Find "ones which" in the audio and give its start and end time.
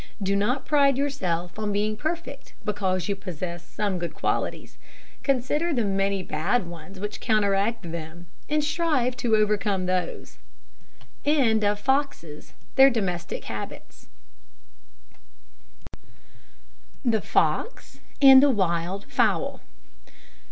6.65-7.19